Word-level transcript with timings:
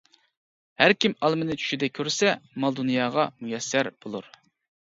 ھەركىم 0.83 1.13
ئالمىنى 1.27 1.57
چۈشىدە 1.63 1.89
كۆرسە، 1.99 2.31
مال-دۇنياغا 2.65 3.29
مۇيەسسەر 3.45 3.91
بولۇر. 4.01 4.35